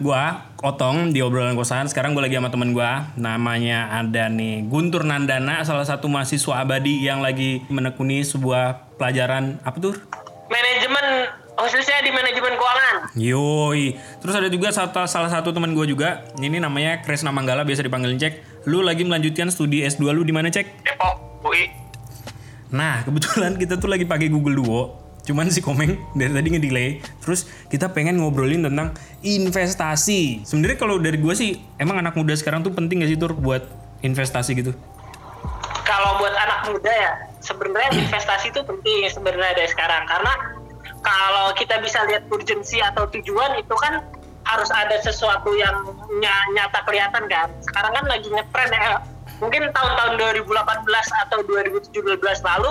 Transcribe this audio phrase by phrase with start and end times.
[0.00, 1.88] gua Otong di obrolan kosan.
[1.88, 7.00] Sekarang gua lagi sama temen gua namanya ada nih Guntur Nandana, salah satu mahasiswa abadi
[7.00, 9.96] yang lagi menekuni sebuah pelajaran apa tuh?
[10.52, 12.94] Manajemen khususnya di manajemen keuangan.
[13.16, 13.96] Yoi.
[14.20, 16.28] Terus ada juga satu, salah satu teman gua juga.
[16.36, 18.64] Ini namanya Kresna Manggala biasa dipanggil Cek.
[18.68, 20.84] Lu lagi melanjutkan studi S2 lu di mana Cek?
[20.84, 21.64] Depok, UI.
[22.70, 24.82] Nah, kebetulan kita tuh lagi pakai Google Duo.
[25.30, 26.98] Cuman si Komeng dari tadi ngedelay.
[27.22, 28.90] Terus kita pengen ngobrolin tentang
[29.22, 30.42] investasi.
[30.42, 33.62] Sebenarnya kalau dari gue sih, emang anak muda sekarang tuh penting gak sih Tur buat
[34.02, 34.74] investasi gitu?
[35.86, 40.34] Kalau buat anak muda ya, sebenarnya investasi itu penting sebenarnya dari sekarang karena
[40.98, 44.02] kalau kita bisa lihat urgensi atau tujuan itu kan
[44.50, 47.46] harus ada sesuatu yang ny- nyata kelihatan kan.
[47.62, 48.98] Sekarang kan lagi ngetren ya.
[49.38, 52.70] Mungkin tahun-tahun 2018 atau 2017 lalu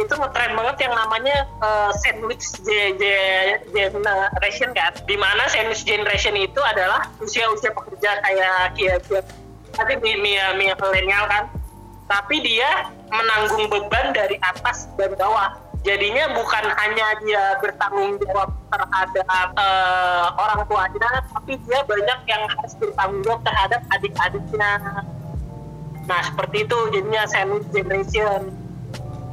[0.00, 4.96] itu ngetren banget yang namanya uh, sandwich ge- ge- generation kan.
[5.04, 9.20] Di mana sandwich generation itu adalah usia-usia pekerja kayak kia kia
[9.76, 11.44] tapi milenial milenial kan.
[12.10, 15.54] Tapi dia menanggung beban dari atas dan bawah
[15.86, 22.72] jadinya bukan hanya dia bertanggung jawab terhadap uh, orang tuanya, tapi dia banyak yang harus
[22.76, 24.72] bertanggung jawab terhadap adik-adiknya.
[26.04, 28.59] Nah seperti itu jadinya sandwich generation.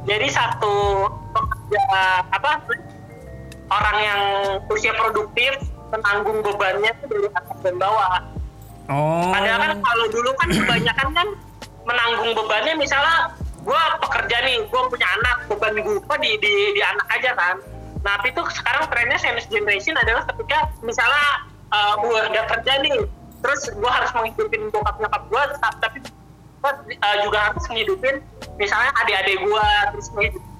[0.08, 1.04] Jadi satu
[1.36, 1.84] pekerja
[2.32, 2.64] apa
[3.68, 4.20] orang yang
[4.72, 5.52] usia produktif
[5.92, 8.24] menanggung bebannya itu dari atas dan bawah.
[8.88, 9.28] Oh.
[9.28, 11.28] Padahal kan kalau dulu kan kebanyakan kan
[11.84, 17.04] menanggung bebannya misalnya gue pekerja nih, gue punya anak, beban gue di, di, di anak
[17.12, 17.56] aja kan.
[18.00, 22.96] Nah, tapi itu sekarang trennya sandwich generation adalah ketika misalnya uh, gue udah kerja nih,
[23.44, 25.42] terus gue harus menghidupin bokap nyokap gue,
[25.84, 25.98] tapi
[26.58, 28.14] gue uh, juga harus menghidupin
[28.58, 30.08] misalnya adik-adik gue, terus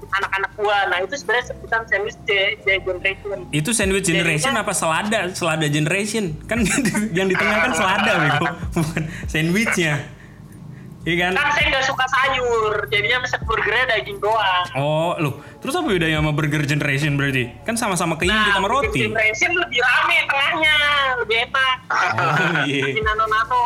[0.08, 0.78] anak-anak gue.
[0.88, 3.38] Nah, itu sebenarnya sebutan sandwich generation.
[3.52, 5.20] Itu sandwich generation Jadinya- apa selada?
[5.34, 6.38] Selada generation.
[6.48, 6.64] Kan
[7.18, 8.46] yang di tengah kan selada, Bego.
[8.80, 10.17] Bukan sandwichnya.
[11.08, 11.32] Iya kan?
[11.40, 14.64] Kan saya nggak suka sayur, jadinya pesan burgernya daging doang.
[14.76, 15.40] Oh, loh.
[15.64, 17.48] Terus apa bedanya sama burger generation berarti?
[17.64, 19.08] Kan sama-sama sama Nah, roti.
[19.08, 20.76] Generation lebih rame tengahnya,
[21.24, 21.76] lebih enak.
[21.88, 22.36] Oh,
[22.68, 22.84] iya.
[22.92, 23.64] Lebih nano-nano.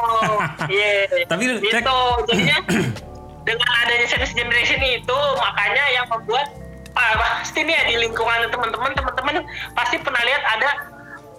[0.70, 1.26] Iya.
[1.26, 1.98] Tapi gitu.
[2.30, 2.58] Jadinya
[3.47, 6.47] dengan adanya sandwich generation itu makanya yang membuat
[6.94, 9.34] ah, pasti nih ya di lingkungan teman-teman teman-teman
[9.74, 10.70] pasti pernah lihat ada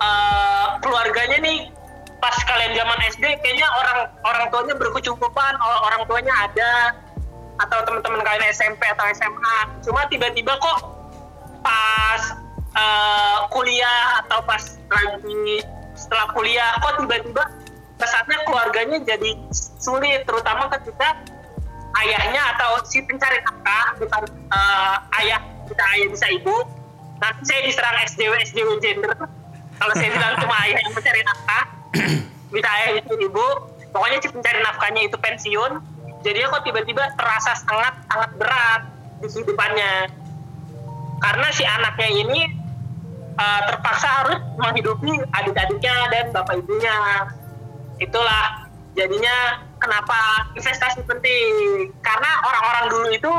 [0.03, 1.59] eh, keluarganya nih
[2.23, 6.71] pas kalian zaman SD kayaknya orang orang tuanya berkecukupan or- orang tuanya ada
[7.59, 10.79] atau teman-teman kalian SMP atau SMA cuma tiba-tiba kok
[11.59, 12.21] pas
[12.79, 15.67] eh, kuliah atau pas lagi
[15.99, 17.43] setelah kuliah kok tiba-tiba
[17.99, 21.19] kesannya keluarganya jadi sulit terutama ketika
[22.07, 26.55] ayahnya atau si pencari nafkah bukan eh, ayah bisa ayah bisa ibu.
[27.19, 29.15] Nanti saya diserang SJW SJW gender.
[29.79, 31.82] Kalau saya bilang cuma ayah yang mencari nafkah
[32.53, 33.47] bisa ayah bisa ibu.
[33.93, 35.71] Pokoknya pencari nafkahnya itu pensiun.
[36.25, 38.81] Jadi kok tiba-tiba terasa sangat sangat berat
[39.21, 39.93] di kehidupannya.
[41.21, 42.39] Karena si anaknya ini
[43.37, 47.29] uh, terpaksa harus menghidupi adik-adiknya dan bapak ibunya.
[48.01, 48.65] Itulah
[48.97, 51.91] jadinya kenapa investasi penting.
[52.01, 53.33] Karena orang-orang dulu itu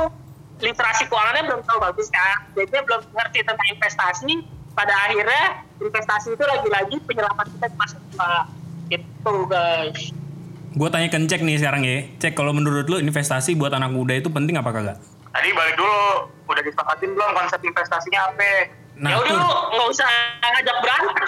[0.62, 4.32] literasi keuangannya belum tahu bagus kan jadi belum ngerti tentang investasi
[4.74, 8.34] pada akhirnya investasi itu lagi-lagi penyelamat kita di masa tua
[8.90, 10.12] gitu guys
[10.74, 12.02] Gue tanya ke Cek nih sekarang ya.
[12.18, 14.98] Cek kalau menurut lu investasi buat anak muda itu penting apa kagak?
[15.30, 18.74] Tadi balik dulu, udah disepakatin belum konsep investasinya apa?
[18.98, 20.10] Nah, ya udah Tur, lu nggak usah
[20.42, 21.26] ngajak berantem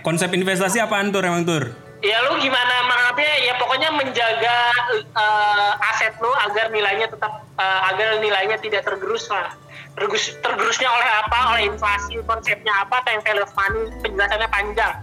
[0.08, 1.68] konsep investasi apaan Tur emang Tur?
[2.04, 4.56] ya lu gimana menganggapnya ya pokoknya menjaga
[5.00, 9.56] eh, aset lu agar nilainya tetap eh, agar nilainya tidak tergerus lah
[9.96, 14.94] tergerus tergerusnya oleh apa oleh inflasi konsepnya apa time value of money penjelasannya panjang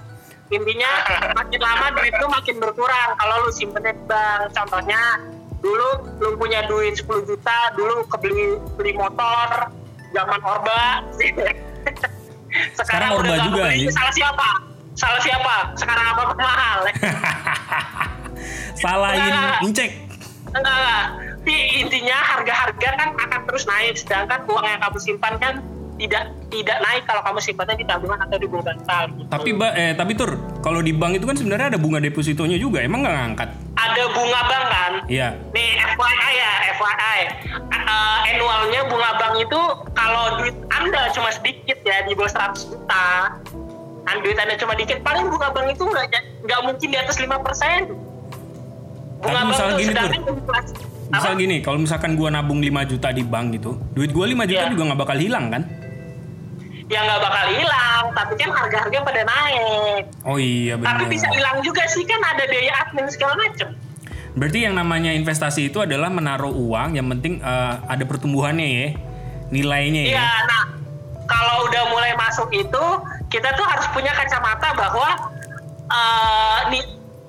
[0.50, 0.92] intinya
[1.40, 5.18] makin lama duit lu makin berkurang kalau lu simpen di bank contohnya
[5.60, 5.90] dulu
[6.22, 9.74] lu punya duit 10 juta dulu kebeli beli motor
[10.14, 11.02] zaman orba
[12.78, 13.90] Sekarang Orba udah nggak juga, anjing.
[13.90, 14.50] salah siapa
[14.94, 16.80] salah siapa sekarang apa mahal
[18.78, 19.74] Salahin Enggak.
[19.74, 19.92] Cek.
[20.54, 21.06] enggak enggak.
[21.44, 25.60] Tapi intinya harga-harga kan akan terus naik sedangkan uang yang kamu simpan kan
[26.00, 29.28] tidak tidak naik kalau kamu simpannya di tabungan atau di bank bantal gitu.
[29.28, 30.32] Tapi ba- eh tapi Tur,
[30.64, 32.80] kalau di bank itu kan sebenarnya ada bunga depositonya juga.
[32.80, 33.50] Emang nggak ngangkat?
[33.76, 35.36] ada bunga bank kan Iya.
[35.52, 37.20] nih FYI ya FYI
[37.84, 39.60] Eh, annualnya bunga bank itu
[39.92, 43.36] kalau duit anda cuma sedikit ya di bawah 100 juta
[44.08, 46.08] kan duit anda cuma dikit paling bunga bank itu nggak
[46.48, 47.28] nggak mungkin di atas 5%
[49.20, 50.74] bunga Tapi bank gini, sedangkan inflasi
[51.14, 51.40] Misal apa?
[51.40, 54.72] gini, kalau misalkan gua nabung 5 juta di bank gitu, duit gua 5 juta Iya.
[54.72, 55.64] juga nggak bakal hilang kan?
[56.84, 60.94] ya nggak bakal hilang tapi kan harga-harga pada naik Oh iya benar.
[60.94, 63.72] tapi bisa hilang juga sih kan ada biaya admin segala macem
[64.34, 68.88] Berarti yang namanya investasi itu adalah menaruh uang yang penting eh, ada pertumbuhannya ya.
[69.48, 70.12] Nilainya ya.
[70.12, 70.62] Iya, nah
[71.24, 72.84] kalau udah mulai masuk itu
[73.28, 75.08] kita tuh harus punya kacamata bahwa
[75.88, 76.82] eh,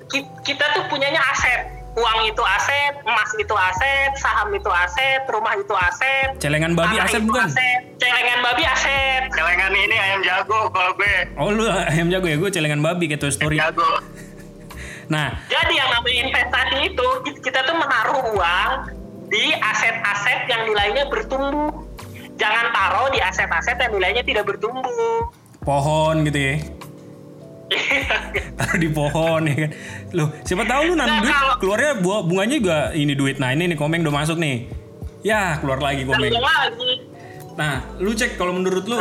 [0.07, 1.74] ki- kita tuh punyanya aset.
[1.95, 6.35] Uang itu aset, emas itu aset, saham itu aset, rumah itu aset.
[6.37, 7.47] Celengan babi aset bukan?
[7.47, 7.81] Aset.
[7.95, 9.21] Celengan babi aset.
[9.31, 11.15] Celengan ini ayam jago kalau gue.
[11.35, 13.57] Oh lu ayam jago ya gue celengan babi Toy Story.
[13.57, 13.87] Jago.
[15.05, 18.71] Nah, Jadi yang namanya investasi itu ki- kita tuh menaruh uang
[19.29, 21.69] di aset-aset yang nilainya bertumbuh.
[22.35, 25.29] Jangan taruh di aset-aset yang nilainya tidak bertumbuh.
[25.61, 26.55] pohon gitu ya.
[28.55, 29.71] Taruh di pohon ya kan.
[30.11, 33.35] Loh, siapa tahu lu nanam Nah, duit kalau- keluarnya buah bunganya juga ini duit.
[33.35, 34.69] Nah, ini nih komeng udah masuk nih.
[35.21, 36.29] Ya, keluar lagi komeng.
[36.29, 36.93] Terus lagi.
[37.55, 38.99] Nah, lu cek kalau menurut lu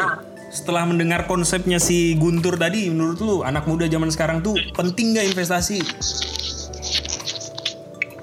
[0.48, 5.26] setelah mendengar konsepnya si Guntur tadi, menurut lu anak muda zaman sekarang tuh penting nggak
[5.28, 5.82] investasi?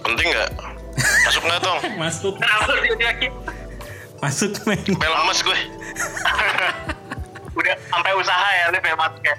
[0.01, 0.49] Penting nggak?
[1.21, 1.79] Masuk nggak tong?
[2.01, 2.49] Masuk, Nah,
[3.13, 3.29] gitu.
[4.17, 4.77] masuk men.
[4.85, 5.57] Pelemes gue.
[7.57, 9.35] Udah sampai usaha ya lu ya Mas ya.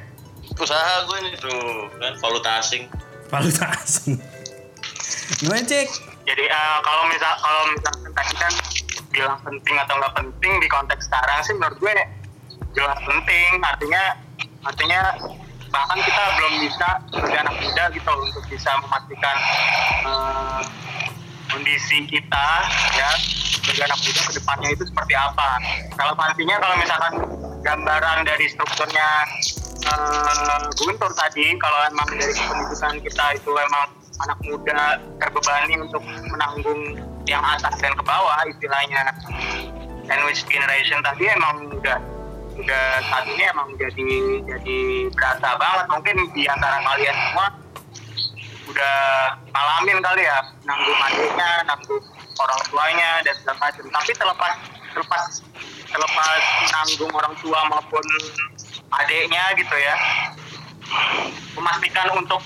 [0.63, 2.87] Usaha gue nih tuh kan valuta asing.
[3.27, 4.15] Valuta asing.
[5.43, 5.91] Gimana cek?
[6.23, 8.53] Jadi eh, kalau misal kalau misalkan tadi kan
[9.11, 11.93] bilang penting atau nggak penting di konteks sekarang sih menurut gue
[12.79, 13.51] jelas penting.
[13.59, 14.03] Artinya
[14.63, 15.01] artinya
[15.75, 19.37] bahkan kita belum bisa sebagai anak muda gitu untuk bisa memastikan
[20.07, 20.61] eh,
[21.51, 22.49] kondisi kita
[22.95, 23.11] ya
[23.59, 25.51] sebagai anak muda ke depannya itu seperti apa.
[25.99, 27.13] Kalau pastinya kalau misalkan
[27.67, 29.27] gambaran dari strukturnya
[29.87, 33.89] eh, Guntur tadi, kalau emang dari kependudukan kita itu emang
[34.23, 34.81] anak muda
[35.19, 39.03] terbebani untuk menanggung yang atas dan ke bawah istilahnya.
[40.07, 41.99] Sandwich generation tadi emang udah
[42.53, 44.11] udah saat ini emang jadi
[44.45, 44.79] jadi
[45.15, 45.87] berasa banget.
[45.89, 47.47] Mungkin di antara kalian semua
[48.73, 48.97] udah
[49.53, 52.01] ngalamin kali ya nanggung adiknya nanggung
[52.41, 54.55] orang tuanya dan segala tapi terlepas
[54.95, 55.25] terlepas
[55.93, 56.43] terlepas
[56.73, 58.05] nanggung orang tua maupun
[58.93, 59.97] adiknya gitu ya
[61.57, 62.43] memastikan untuk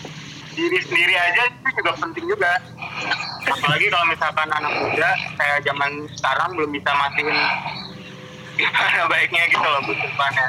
[0.54, 2.52] diri sendiri aja itu juga penting juga
[3.46, 7.38] apalagi kalau misalkan anak muda kayak zaman sekarang belum bisa mastiin
[8.56, 10.46] gimana baiknya gitu loh buat depannya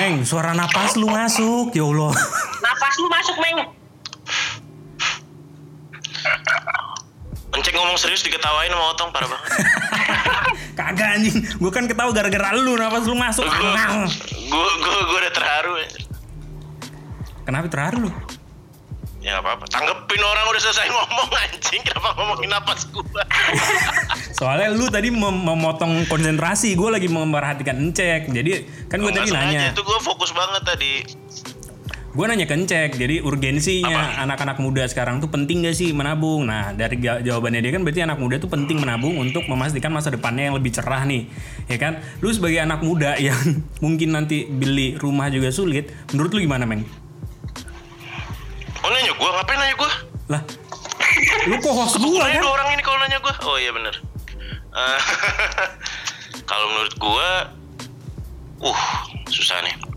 [0.00, 2.16] Meng, suara napas lu masuk, ya Allah.
[2.64, 3.68] Napas lu masuk, Meng.
[7.80, 9.50] Ngomong serius diketawain sama Otong parah banget.
[10.78, 13.48] Kagak anjing, gue kan ketawa gara-gara lu napas lu masuk.
[13.48, 15.72] gue gue gue udah terharu.
[15.76, 15.88] ya.
[17.48, 18.10] Kenapa terharu lu?
[19.20, 19.68] Ya apa-apa.
[19.68, 21.80] Tanggepin orang udah selesai ngomong anjing.
[21.84, 23.04] Kenapa ngomongin napas gue?
[24.40, 28.28] Soalnya lu tadi mem- memotong konsentrasi, gue lagi memperhatikan Encek.
[28.28, 30.92] Jadi kan gue tadi nanya, Itu gue fokus banget tadi.
[32.10, 32.98] Gue nanya ke Encek.
[32.98, 36.42] Jadi urgensinya anak-anak muda sekarang tuh penting gak sih menabung?
[36.42, 40.10] Nah dari ja- jawabannya dia kan berarti anak muda tuh penting menabung untuk memastikan masa
[40.10, 41.30] depannya yang lebih cerah nih,
[41.70, 42.02] ya kan?
[42.18, 43.38] Lu sebagai anak muda yang
[43.78, 46.82] mungkin nanti beli rumah juga sulit, menurut lu gimana, Meng?
[48.80, 49.90] Oh nanya gue ngapain nanya gue?
[50.30, 50.42] Lah,
[51.46, 52.40] lu kok host gue kan?
[52.40, 53.34] dua orang ini kalau nanya gue.
[53.44, 53.94] Oh iya bener.
[54.70, 55.00] Eh,
[56.50, 57.28] kalau menurut gue,
[58.66, 58.82] uh
[59.28, 59.89] susah nih.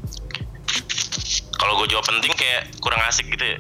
[1.58, 3.60] Kalau gue jawab penting kayak kurang asik gitu ya.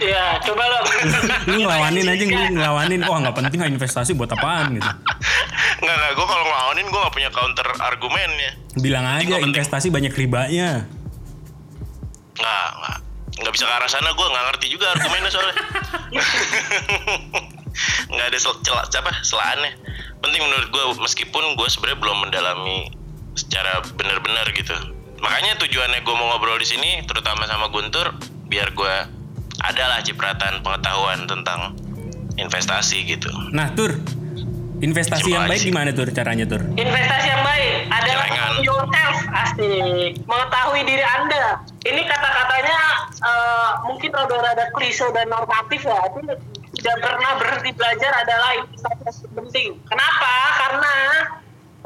[0.00, 0.80] Ya, coba lo.
[1.52, 3.00] Lu ngelawanin aja, lu ngelawanin.
[3.04, 4.88] Oh nggak penting investasi buat apaan gitu.
[5.84, 8.50] Nggak nggak gue kalau ngelawanin gue nggak punya counter argumennya.
[8.80, 9.52] Bilang aja penting.
[9.52, 10.88] investasi banyak ribanya.
[12.40, 12.98] Nggak nggak
[13.42, 15.56] nggak bisa ke arah sana gue nggak ngerti juga argumennya soalnya.
[18.12, 19.72] nggak ada sel, celah apa selaannya.
[20.24, 22.88] Penting menurut gue meskipun gue sebenarnya belum mendalami
[23.36, 24.72] secara benar-benar gitu.
[25.22, 28.10] Makanya tujuannya gue mau ngobrol di sini, terutama sama Guntur,
[28.50, 28.94] biar gue
[29.62, 31.78] adalah cipratan pengetahuan tentang
[32.34, 33.30] investasi gitu.
[33.54, 33.94] Nah, Tur.
[34.82, 35.68] Investasi yang Coba baik aja.
[35.70, 36.62] gimana Tur caranya Tur?
[36.74, 40.18] Investasi yang baik adalah know yourself, asik.
[40.26, 41.62] Mengetahui diri Anda.
[41.86, 42.80] Ini kata-katanya
[43.22, 46.02] eh, mungkin rada-rada klise dan normatif ya.
[46.02, 46.34] Tapi
[46.74, 49.68] tidak pernah berhenti belajar adalah investasi yang penting.
[49.86, 50.32] Kenapa?
[50.58, 50.94] Karena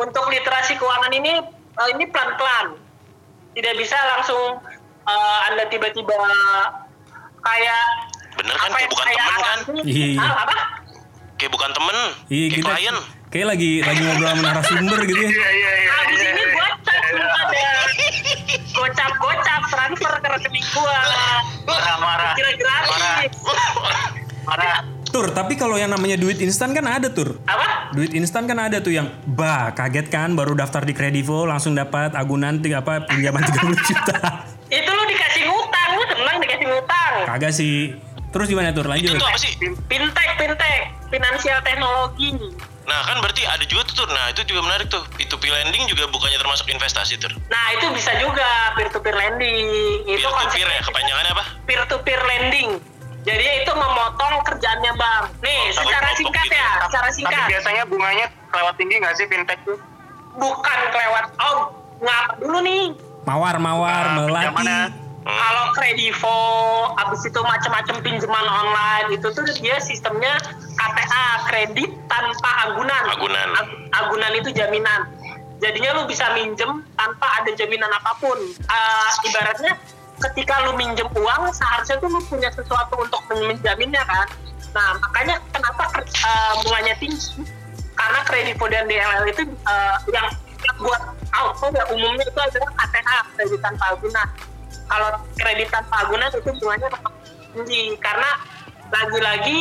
[0.00, 2.85] untuk literasi keuangan ini eh, ini pelan-pelan.
[3.56, 4.60] Tidak bisa langsung
[5.02, 6.18] eh, Anda tiba-tiba
[7.40, 7.84] kayak
[8.36, 8.68] Bener kan?
[8.68, 9.58] apa Kayak bukan temen kan?
[9.82, 10.08] Iya.
[10.18, 10.56] Ah, apa?
[11.36, 11.96] Kayak bukan temen,
[12.26, 12.96] Iya kayak kita klien.
[13.26, 15.28] kayak lagi lagi ngobrol sama narasumber gitu ya.
[15.30, 17.64] iya iya iya Abis ini gocap belum ada
[18.72, 20.96] gocap gocap transfer ke rekening gua.
[21.66, 22.90] marah marah Kira gratis.
[22.90, 23.68] marah Iya.
[24.46, 24.76] marah
[25.16, 27.40] Tur, tapi kalau yang namanya duit instan kan ada Tur.
[27.42, 27.88] Apa?
[27.88, 32.12] duit instan kan ada tuh yang bah kaget kan baru daftar di Kredivo langsung dapat
[32.12, 34.16] agunan tiga apa pinjaman 30 juta.
[34.68, 37.12] Itu lu dikasih ngutang, lu senang dikasih ngutang.
[37.24, 37.96] Kagak sih.
[38.28, 39.16] Terus gimana tuh Itu lanjut?
[39.16, 39.56] tuh apa sih?
[39.88, 42.36] Fintech, fintech, finansial teknologi.
[42.84, 44.08] Nah kan berarti ada juga tuh Tur.
[44.12, 45.00] Nah itu juga menarik tuh.
[45.16, 47.32] P2P lending juga bukannya termasuk investasi Tur.
[47.48, 48.44] Nah itu bisa juga
[48.74, 49.64] peer to peer lending.
[50.04, 51.44] Itu Peer to peer ya kepanjangannya apa?
[51.64, 52.76] peer to peer lending.
[53.26, 55.22] Jadi itu memotong kerjaannya bang.
[55.40, 56.54] Nih Oh, secara tapi singkat gitu.
[56.54, 57.46] ya, secara Tapi singkat.
[57.48, 59.78] biasanya bunganya lewat tinggi nggak sih fintech tuh?
[60.32, 61.24] Bukan kelewat.
[61.36, 61.56] Oh
[61.98, 62.84] ngapa dulu nih?
[63.24, 64.62] Mawar mawar Nah, melati.
[64.62, 64.94] Hmm.
[65.26, 66.38] Kalau kredivo,
[66.96, 70.38] abis itu macam-macam pinjaman online itu tuh dia sistemnya
[70.72, 73.02] KTA kredit tanpa agunan.
[73.10, 73.48] Agunan.
[73.52, 75.10] Ag- agunan itu jaminan.
[75.58, 78.38] Jadinya lu bisa minjem tanpa ada jaminan apa pun.
[78.68, 79.74] Ah, ibaratnya
[80.16, 84.26] ketika lu minjem uang seharusnya tuh lu punya sesuatu untuk men- menjaminnya kan.
[84.72, 85.82] Nah makanya kenapa
[86.24, 87.44] ah, bunganya tinggi?
[87.96, 90.28] Karena kredivo dan DLL itu ah, yang
[90.80, 94.28] buat auto ya umumnya itu adalah KTA kredit tanpa agunan
[94.86, 97.12] kalau kredit tanpa agunan itu bunganya tetap
[97.54, 98.30] tinggi karena
[98.92, 99.60] lagi-lagi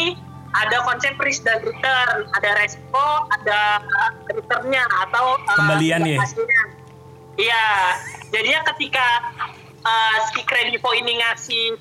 [0.55, 3.07] ada konsep risk dan return ada resiko
[3.41, 3.83] ada
[4.31, 6.19] returnnya atau uh, Kembalian ya?
[7.35, 7.65] iya
[8.31, 9.05] jadinya ketika
[9.85, 11.77] uh, si kredivo ini ngasih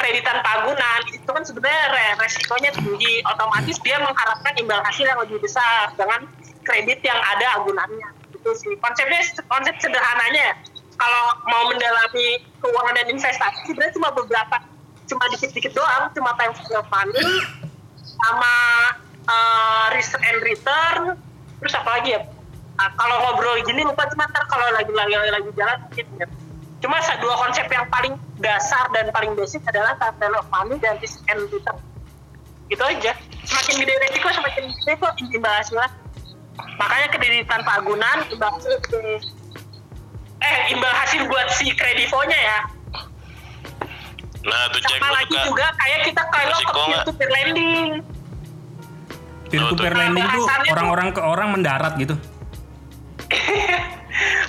[0.00, 3.20] kredit tanpa agunan itu kan sebenarnya re- resikonya tinggi.
[3.28, 6.24] Otomatis dia mengharapkan imbal hasil yang lebih besar dengan
[6.64, 8.08] kredit yang ada agunannya.
[8.32, 8.72] Itu sih.
[8.80, 10.52] Konsepnya konsep sederhananya.
[10.52, 10.54] Ya.
[11.00, 14.60] kalau mau mendalami keuangan dan investasi sebenarnya cuma beberapa
[15.08, 16.12] cuma dikit-dikit doang.
[16.12, 17.28] Cuma time value money
[18.20, 18.54] sama
[19.24, 21.16] uh, risk and return.
[21.60, 22.20] Terus apa lagi ya?
[22.76, 24.08] Nah, kalau ngobrol gini lupa.
[24.12, 26.28] Cuma ntar kalau lagi lagi lagi jalan mungkin ya.
[26.80, 31.20] Cuma dua konsep yang paling dasar dan paling basic adalah value of money dan risk
[31.28, 31.76] and return.
[32.72, 33.12] Itu aja.
[33.44, 35.88] Semakin gede resiko semakin gede kok imbal hasilnya.
[36.80, 38.80] Makanya kredit tanpa agunan imbal hasil.
[40.40, 42.58] Eh imbal hasil buat si kredivonya ya.
[44.40, 45.44] Nah tuh cek Sama lagi suka.
[45.52, 46.88] juga kayak kita kalau ke Resiko nggak?
[46.88, 47.92] peer to peer lending.
[50.16, 52.16] Lending tuh orang-orang ke orang mendarat gitu.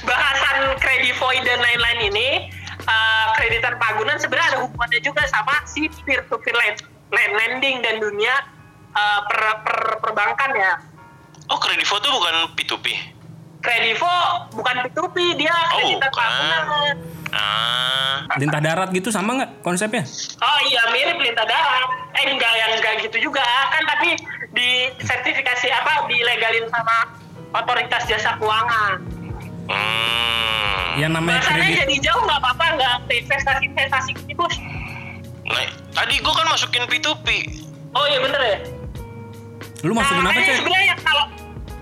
[0.08, 0.41] bahasan
[1.22, 2.28] kredivoi dan lain-lain ini
[2.82, 6.58] uh, kredit tanpa agunan sebenarnya ada hubungannya juga sama si peer to peer
[7.14, 8.34] lending dan dunia
[8.92, 10.74] uh, per, per perbankan ya
[11.52, 12.86] Oh kredivo tuh bukan P2P.
[13.60, 14.10] kredivo
[14.56, 16.26] bukan P2P dia Oh, kredit tanpa bukan.
[16.32, 16.96] agunan
[17.32, 18.28] Ah.
[18.36, 20.04] Lintah darat gitu sama nggak konsepnya?
[20.42, 24.18] oh iya mirip lintah darat eh enggak yang enggak gitu juga kan tapi
[24.52, 26.98] di sertifikasi apa dilegalin sama
[27.54, 28.98] otoritas jasa keuangan
[29.62, 30.51] Hmm.
[31.02, 31.80] Yang namanya bahasanya kredit.
[31.80, 34.56] jadi jauh nggak apa-apa nggak ke investasi investasi gitu bos
[35.44, 37.28] Nah, tadi gua kan masukin P2P.
[37.92, 38.58] oh iya bener ya
[39.82, 40.56] Lu masukin nah, apa sih?
[40.56, 41.26] sebenarnya kalau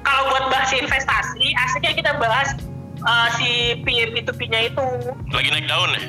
[0.01, 2.55] kalau buat bahas investasi asiknya kita bahas
[3.01, 4.87] uh, si P2P-nya itu
[5.29, 6.01] Lagi naik daun ya?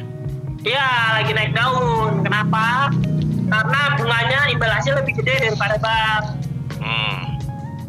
[0.63, 2.95] Iya lagi naik daun kenapa
[3.45, 6.25] karena bunganya imbal hasil lebih gede daripada bank
[6.79, 7.37] Hmm.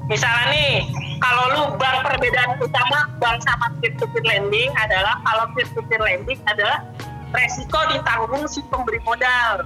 [0.05, 0.73] misalnya nih
[1.21, 5.81] kalau lu bank perbedaan utama bank sama peer to peer lending adalah kalau peer to
[5.85, 6.81] peer lending adalah
[7.31, 9.63] resiko ditanggung si pemberi modal.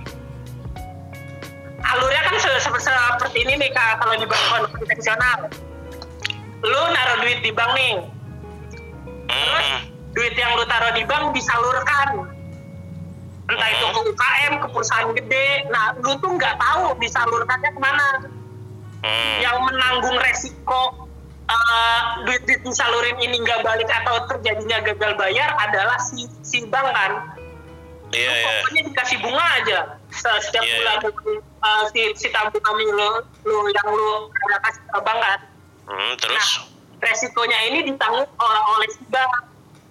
[1.86, 5.40] Alurnya kan se- se- seperti ini nih Kak, kalau di bank konvensional.
[6.60, 7.96] Lu naruh duit di bank nih.
[9.26, 9.82] Terus Hmm.
[10.12, 12.30] duit yang lu taruh di bank disalurkan.
[13.46, 15.48] Entah itu ke UKM ke perusahaan gede.
[15.70, 18.10] Nah lu tuh nggak tahu disalurkannya ke mana.
[18.98, 19.38] Hmm.
[19.38, 21.05] yang menanggung resiko
[21.48, 26.90] uh, duit duit disalurin ini nggak balik atau terjadinya gagal bayar adalah si si bank
[26.92, 27.14] kan
[28.14, 28.46] Iya, iya.
[28.62, 30.98] pokoknya dikasih bunga aja Se- setiap Iya, bulan
[31.60, 33.10] uh, si si tabungan lu,
[33.44, 35.40] lu yang lu ada kasih ke bank kan
[35.86, 36.48] Hmm, terus?
[36.96, 39.32] resikonya ini ditanggung oleh, oleh si bank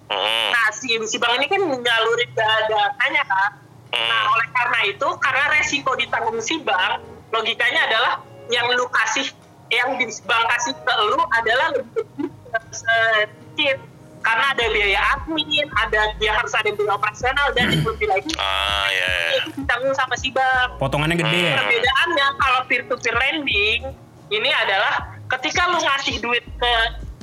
[0.05, 0.49] Hmm.
[0.53, 3.51] Nah, si, si bank ini kan nyalurin dananya kan.
[3.89, 4.33] Nah, Hmm.
[4.37, 7.01] oleh karena itu, karena resiko ditanggung si bank,
[7.33, 8.13] logikanya adalah
[8.47, 9.25] yang lu kasih,
[9.69, 12.29] yang di bank kasih ke lu adalah lebih
[12.71, 13.77] sedikit.
[14.19, 17.85] Karena ada biaya admin, ada dia harus ada biaya operasional, dan Hmm.
[17.85, 19.29] lebih lagi Ah, ya, ya.
[19.37, 20.81] itu ditanggung sama si bank.
[20.81, 21.61] Potongannya gede ya?
[21.61, 23.93] Perbedaannya kalau peer to peer lending
[24.33, 26.73] ini adalah ketika lu ngasih duit ke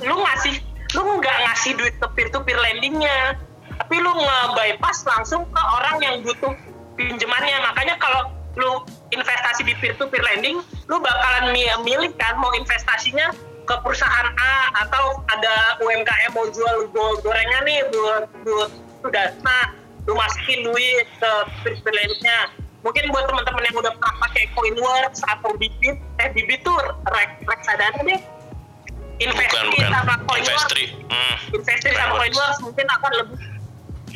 [0.07, 0.63] lu ngasih
[0.95, 3.35] lu nggak ngasih duit ke peer to peer lendingnya
[3.73, 6.55] tapi lu nge-bypass langsung ke orang yang butuh
[6.95, 8.79] pinjamannya makanya kalau lu
[9.13, 13.31] investasi di peer to peer lending lu bakalan mi- milih kan mau investasinya
[13.63, 19.71] ke perusahaan A atau ada UMKM mau jual go- gorengan nih buat buat sudah nah
[20.03, 21.31] lu masukin duit ke
[21.63, 22.51] peer to peer lendingnya
[22.83, 26.75] mungkin buat teman-teman yang udah pernah pakai Coinworks atau Bibit eh Bibit tuh
[27.07, 28.21] rek reksadana deh
[29.23, 29.87] Bukan, bukan.
[29.87, 30.85] sama coin Investri.
[31.07, 31.37] Hmm.
[31.55, 32.43] investri sama Keren coin banget.
[32.43, 33.39] wars mungkin akan lebih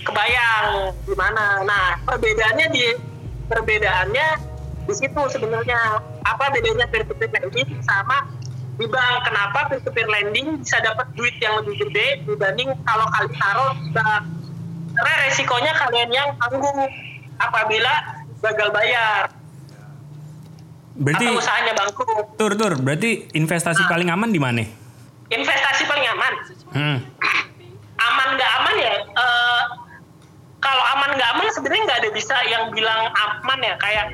[0.03, 0.67] kebayang
[1.07, 1.45] gimana.
[1.63, 2.85] Nah, perbedaannya di
[3.47, 4.29] perbedaannya
[4.87, 5.79] di situ sebenarnya
[6.23, 8.23] apa bedanya peer to peer lending sama
[8.77, 9.27] di bank.
[9.27, 13.73] Kenapa peer to peer lending bisa dapat duit yang lebih gede dibanding kalau kalian taruh
[13.77, 14.23] di bank?
[14.97, 16.79] Karena resikonya kalian yang tanggung
[17.37, 17.93] apabila
[18.41, 19.29] gagal bayar
[20.97, 22.25] Berarti atau usahanya bangkrut.
[22.41, 23.89] tur tur, berarti investasi Ah.
[23.93, 24.65] paling aman di mana?
[25.29, 26.33] Investasi paling aman.
[26.73, 26.99] Hmm.
[27.97, 29.63] aman nggak aman ya eh,
[30.61, 34.05] kalau aman nggak aman sebenarnya nggak ada bisa yang bilang aman ya kayak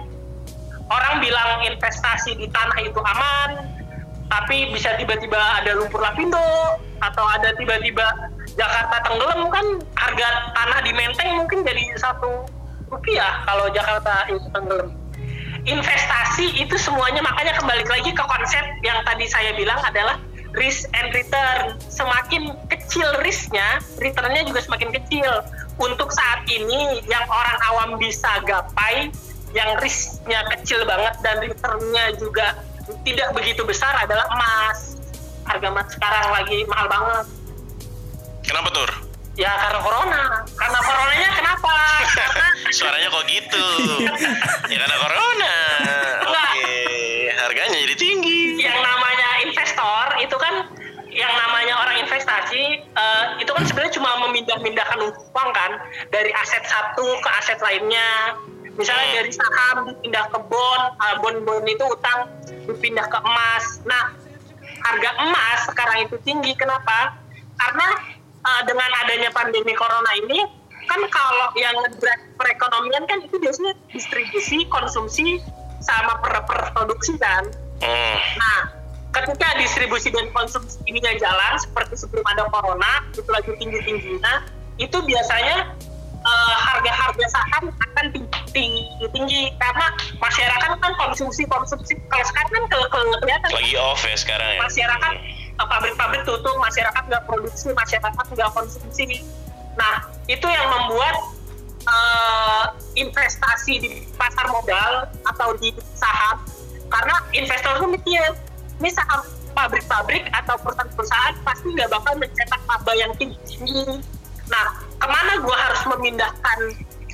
[0.92, 3.50] orang bilang investasi di tanah itu aman
[4.32, 6.40] tapi bisa tiba-tiba ada lumpur lapindo
[7.04, 12.49] atau ada tiba-tiba Jakarta tenggelam kan harga tanah di Menteng mungkin jadi satu
[12.88, 14.92] rupiah kalau Jakarta itu tenggelam.
[15.62, 20.16] Investasi itu semuanya makanya kembali lagi ke konsep yang tadi saya bilang adalah
[20.56, 21.76] risk and return.
[21.87, 25.44] Semakin kecil risknya returnnya juga semakin kecil.
[25.80, 29.08] Untuk saat ini yang orang awam bisa gapai
[29.52, 32.47] yang risknya kecil banget dan returnnya juga
[33.04, 34.97] tidak begitu besar adalah emas
[35.44, 37.26] harga emas sekarang lagi mahal banget
[38.42, 38.90] Kenapa tur?
[39.32, 41.73] ya karena corona karena coronanya kenapa
[42.12, 43.64] karena Suaranya kok gitu?
[44.68, 45.54] ya karena corona.
[46.25, 46.73] Oke,
[47.37, 48.61] harganya jadi tinggi.
[48.61, 50.54] yang namanya investor itu kan
[51.09, 55.71] yang namanya orang investasi eh, itu kan sebenarnya cuma memindah-mindahkan uang kan
[56.09, 58.37] dari aset satu ke aset lainnya
[58.76, 62.28] misalnya dari saham dipindah ke bond eh, bond-bond itu utang
[62.68, 63.64] dipindah ke emas.
[63.84, 64.16] Nah
[64.82, 66.52] harga emas sekarang itu tinggi.
[66.56, 67.16] Kenapa?
[67.61, 67.88] Karena
[68.42, 70.40] eh, dengan adanya pandemi corona ini
[70.90, 75.38] kan kalau yang ngedrive perekonomian kan itu biasanya distribusi konsumsi
[75.82, 77.46] sama per- produksi kan.
[77.82, 78.16] Hmm.
[78.38, 78.61] Nah,
[79.11, 84.46] ketika distribusi dan konsumsi ini nggak jalan seperti sebelum ada corona, itu lagi tinggi-tingginya,
[84.78, 85.74] itu biasanya
[86.22, 88.06] eh, harga-harga saham akan
[88.54, 89.87] tinggi, tinggi, karena
[90.22, 94.61] masyarakat kan konsumsi konsumsi kalau sekarang kan ke, ke- kelihatan Lagi off ya sekarang ya.
[94.62, 95.12] masyarakat
[95.58, 99.24] eh, pabrik-pabrik tutup, masyarakat nggak produksi, masyarakat nggak konsumsi.
[99.72, 101.16] Nah, itu yang membuat
[101.88, 102.64] eh,
[102.96, 106.38] investasi di pasar modal atau di saham,
[106.92, 108.22] karena investor itu mikir,
[108.78, 114.00] ini saham pabrik-pabrik atau perusahaan-perusahaan pasti nggak bakal mencetak laba yang tinggi.
[114.52, 116.58] Nah, ke mana gua harus memindahkan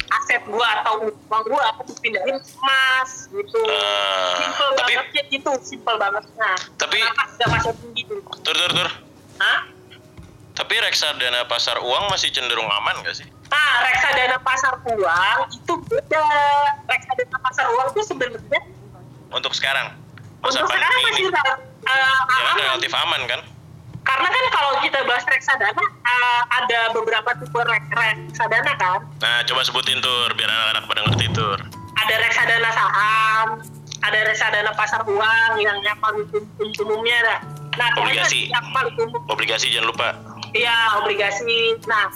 [0.09, 3.61] aset gua atau uang gua aku pindahin emas gitu.
[3.65, 6.25] Ah, simple tapi banget gitu, simple banget.
[6.35, 8.19] Nah, Tapi- sudah masuk tinggi tuh?
[8.43, 8.89] tur tur tur.
[9.39, 9.61] Hah?
[10.53, 13.29] Tapi reksadana pasar uang masih cenderung aman gak sih?
[13.47, 16.27] Nah, reksadana pasar uang itu beda.
[16.85, 18.61] Reksadana pasar uang itu sebenarnya
[19.31, 19.95] Untuk sekarang.
[20.43, 22.03] Masa untuk sekarang masih uh, Ya
[22.43, 22.55] aman.
[22.59, 23.41] relatif aman kan?
[24.09, 29.01] Karena kan kalau kita bahas reksadana uh, ada beberapa tipe rek- reksadana kan.
[29.21, 31.59] Nah, coba sebutin tur biar anak-anak pada ngerti tur.
[32.01, 33.49] Ada reksadana saham,
[34.01, 37.39] ada reksadana pasar uang yang yang paling um- umumnya dah.
[37.77, 38.41] Nah, pokoknya Obligasi.
[38.51, 40.09] yang paling umum Obligasi jangan lupa.
[40.57, 41.77] Iya, obligasi.
[41.85, 42.09] Nah,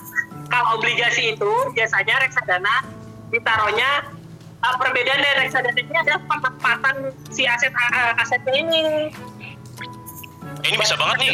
[0.48, 2.88] kalau obligasi itu biasanya reksadana
[3.28, 4.08] ditaruhnya
[4.64, 9.12] uh, perbedaan dari reksadana ini adalah penempatan si aset uh, asetnya ini.
[10.62, 11.32] Ini bisa banget nih.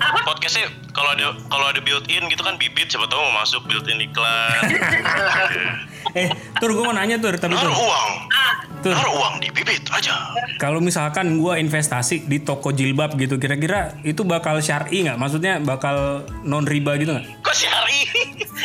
[0.00, 0.18] Apa?
[0.24, 3.86] Podcastnya kalau ada kalau ada built in gitu kan bibit siapa tahu mau masuk built
[3.86, 4.60] in iklan.
[6.10, 6.26] Eh,
[6.58, 7.70] tur gue mau nanya tur, tapi tur.
[7.70, 8.10] Uang.
[8.82, 8.90] Tur.
[8.96, 10.32] Naruh uang di bibit aja.
[10.58, 15.20] Kalau misalkan gua investasi di toko jilbab gitu, kira-kira itu bakal syar'i nggak?
[15.20, 17.44] Maksudnya bakal non riba gitu nggak?
[17.44, 18.00] Kok syari?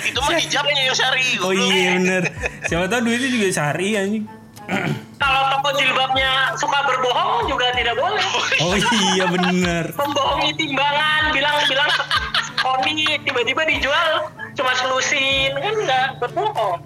[0.10, 1.28] Itu mah hijabnya yang syari.
[1.44, 2.24] Oh iya bener.
[2.66, 4.26] Siapa tahu duitnya juga syar'i anjing.
[5.22, 8.26] Kalau toko jilbabnya suka berbohong juga tidak boleh.
[8.64, 8.76] Oh
[9.16, 9.94] iya bener.
[9.96, 11.92] Membohongi timbangan, bilang-bilang
[12.60, 16.82] koni tiba-tiba dijual cuma selusin kan nggak berbohong.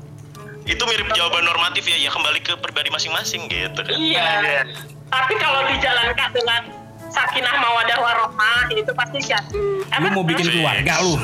[0.70, 3.96] Itu mirip jawaban normatif ya, ya kembali ke pribadi masing-masing gitu kan.
[3.98, 4.68] Iya.
[5.10, 6.62] Tapi kalau dijalankan dengan
[7.10, 9.58] sakinah mawadah warohmah itu pasti syati.
[9.82, 11.18] Lu mau bikin keluarga lu.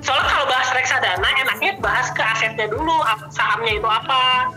[0.00, 4.56] Soalnya kalau bahas reksadana enaknya bahas ke asetnya dulu, sahamnya itu apa.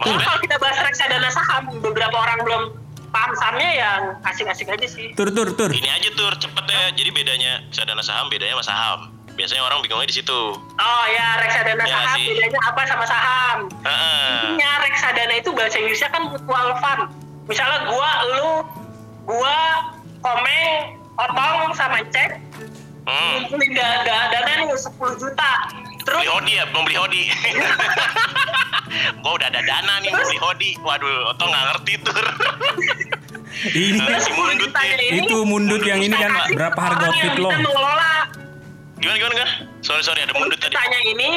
[0.00, 0.24] Maksudnya?
[0.24, 2.62] kalau kita bahas reksadana saham, beberapa orang belum
[3.10, 5.12] paham sahamnya yang asik-asik aja sih.
[5.12, 5.68] Tur tur tur.
[5.68, 6.84] Ini aja tur cepet ya.
[6.90, 8.98] Jadi bedanya reksadana saham bedanya sama saham.
[9.30, 10.40] Biasanya orang bingungnya di situ.
[10.56, 12.26] Oh ya, reksadana Ya saham sih.
[12.30, 13.58] bedanya apa sama saham?
[13.82, 14.28] Heeh.
[14.46, 17.02] Intinya reksadana itu bahasa Inggrisnya kan mutual fund.
[17.44, 18.50] Misalnya gua, lu,
[19.26, 19.58] gua,
[20.20, 22.40] komeng, otong sama cek
[23.00, 23.42] Hmm.
[23.42, 24.86] ngumpulin da da dana nih 10
[25.16, 25.52] juta.
[26.00, 27.22] Terus Beli hodi ya, mau beli hodi.
[29.22, 30.70] Gua udah ada dana nih mau beli hodi.
[30.80, 32.26] Waduh, Oto nggak ngerti tur.
[33.66, 37.50] Ini si 10 mundut ini itu mundut yang ini kan berapa harga outfit lo?
[37.50, 38.16] Gimana
[39.16, 39.52] gimana gimana?
[39.80, 40.70] Sorry sorry ada 10 mundut tadi.
[40.70, 41.28] jutanya ini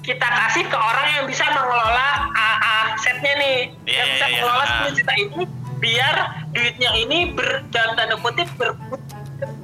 [0.00, 3.56] kita kasih ke orang yang bisa mengelola AA setnya nih
[3.88, 4.32] Iya, yang iya, bisa iya.
[4.36, 4.80] mengelola Ah.
[4.84, 5.42] 10 juta ini
[5.74, 6.14] biar
[6.50, 9.00] duitnya ini ber, dalam tanda kutip berput,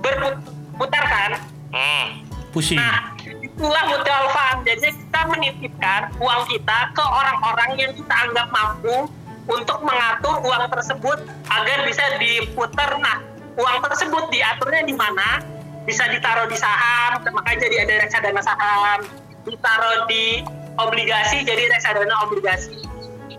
[0.00, 1.32] berputar kan
[1.70, 2.06] Hmm.
[2.50, 2.82] Pusing.
[2.82, 3.14] Nah,
[3.60, 4.64] itulah mutual fund.
[4.64, 9.04] Jadi kita menitipkan uang kita ke orang-orang yang kita anggap mampu
[9.44, 11.18] untuk mengatur uang tersebut
[11.52, 12.96] agar bisa diputar.
[12.96, 13.20] Nah,
[13.60, 15.44] uang tersebut diaturnya di mana?
[15.84, 19.04] Bisa ditaruh di saham, makanya jadi ada reksadana saham.
[19.44, 20.40] Ditaruh di
[20.80, 22.80] obligasi, jadi reksadana obligasi.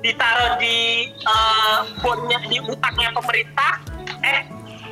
[0.05, 3.73] Ditaruh di eh, bondnya, di utangnya pemerintah,
[4.21, 4.45] eh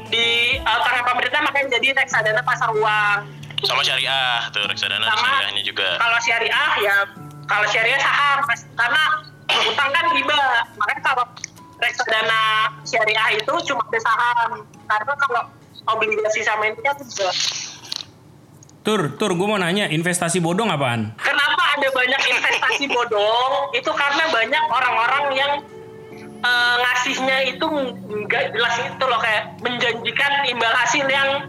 [0.09, 5.63] di eh, utangnya pemerintah makanya jadi reksadana pasar uang Sama syariah tuh reksadana sama syariahnya
[5.67, 5.87] juga.
[5.99, 6.95] kalau syariah ya
[7.49, 8.61] kalau syariah saham Mas.
[8.77, 9.03] karena
[9.73, 10.39] utang kan riba
[10.79, 11.25] makanya kalau
[11.79, 12.41] reksadana
[12.85, 14.49] syariah itu cuma ada saham
[14.87, 15.41] karena kalau
[15.89, 17.31] obligasi sama ini kan juga
[18.79, 21.11] Tur, tur, gue mau nanya, investasi bodong apaan?
[21.19, 25.51] kenapa ada banyak investasi bodong itu karena banyak orang-orang yang
[26.39, 27.67] eh, ngasihnya itu
[28.07, 31.43] nggak jelas itu loh kayak menjanjikan imbal hasil yang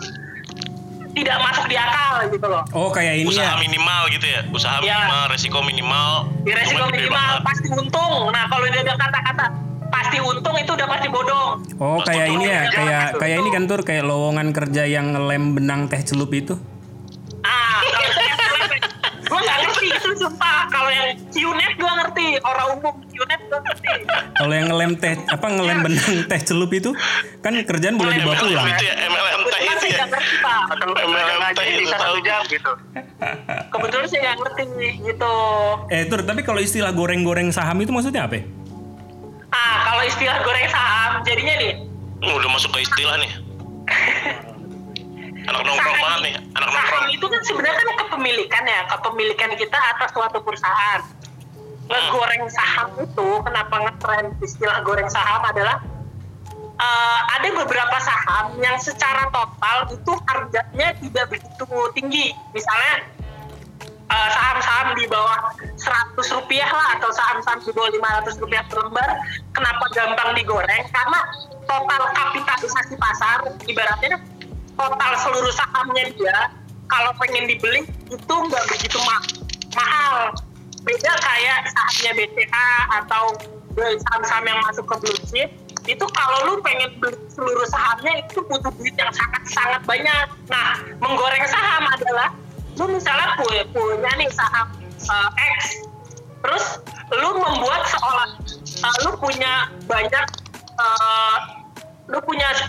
[1.10, 3.58] tidak masuk di akal gitu loh Oh, kayak ini Usaha ya.
[3.58, 4.40] minimal gitu ya.
[4.48, 4.94] Usaha Ya.
[5.00, 6.10] minimal, resiko minimal.
[6.40, 9.44] di resiko minimal pasti untung nah kalau dia ada kata-kata
[9.88, 13.18] pasti untung itu udah pasti bodong Oh, kayak ini ya, kayak gitu.
[13.18, 16.54] kayak ini kan tur, kayak lowongan kerja yang ngelem benang teh celup itu.
[17.40, 18.32] ah kalau saya
[19.22, 23.88] gue nggak ngerti itu sumpah kalau yang Qnet gue ngerti orang umum Qnet gue ngerti
[24.36, 26.90] Kalau yang ngelem teh apa ngelem benang teh celup itu
[27.40, 28.68] kan kerjaan boleh dibawa pulang.
[28.68, 30.04] itu ya, MLM teh itu ya.
[30.68, 32.04] atau MLM jangan teh aja itu bisa tahu.
[32.04, 32.72] satu jam gitu
[33.72, 34.64] kebetulan saya nggak ngerti
[35.00, 35.34] gitu
[35.88, 38.36] Eh, tur, tapi kalau istilah goreng-goreng saham itu maksudnya apa?
[38.36, 38.44] ya?
[39.50, 41.72] ah kalau istilah goreng saham jadinya nih
[42.20, 43.32] udah masuk ke istilah nih.
[45.50, 47.06] Anak nongkrong saham- banget nih, anak saham nongkrong.
[47.10, 51.00] itu kan sebenarnya kan kepemilikan ya kepemilikan kita atas suatu perusahaan.
[51.90, 55.82] Ngegoreng saham itu kenapa ngetren istilah goreng saham adalah
[56.78, 61.66] eh, ada beberapa saham yang secara total itu harganya tidak begitu
[61.98, 62.30] tinggi.
[62.54, 62.94] Misalnya
[64.06, 67.90] eh, saham-saham di bawah 100 rupiah lah atau saham-saham di bawah
[68.22, 69.10] 500 rupiah per lembar
[69.50, 70.86] kenapa gampang digoreng?
[70.94, 71.20] Karena
[71.66, 74.14] total kapitalisasi pasar ibaratnya
[74.78, 76.38] total seluruh sahamnya dia
[76.90, 79.26] kalau pengen dibeli itu nggak begitu ma-
[79.74, 80.34] mahal.
[80.82, 82.70] Beda kayak sahamnya BCA
[83.02, 83.24] atau
[83.78, 85.50] saham-saham yang masuk ke blue chip
[85.88, 90.26] itu kalau lu pengen beli seluruh sahamnya itu butuh duit yang sangat-sangat banyak.
[90.50, 92.34] Nah menggoreng saham adalah
[92.76, 94.66] lu misalnya punya, punya nih saham
[95.08, 95.30] uh,
[95.60, 95.84] X
[96.40, 96.64] terus
[97.12, 98.28] lu membuat seolah
[98.84, 100.26] uh, lu punya banyak
[100.80, 101.59] uh,
[102.10, 102.66] lu punya 10%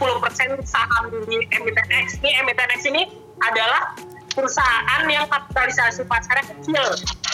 [0.64, 2.22] saham di emiten X.
[2.22, 3.10] Nih emiten X ini
[3.42, 3.98] adalah
[4.32, 6.86] perusahaan yang kapitalisasi pasarnya kecil.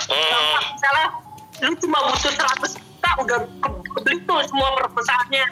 [0.08, 0.56] Hmm.
[0.72, 1.08] Misalnya
[1.62, 5.46] lu cuma butuh 100 juta udah ke- kebeli tuh semua perusahaannya.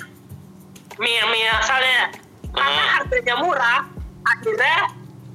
[0.96, 2.00] Mia Mia misalnya
[2.50, 2.94] karena Hmm.
[2.96, 3.80] harganya murah
[4.26, 4.78] akhirnya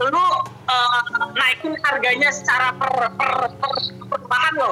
[0.01, 0.25] lu
[0.65, 1.01] eh,
[1.37, 3.71] naikin harganya secara per per per,
[4.09, 4.71] per bahan lo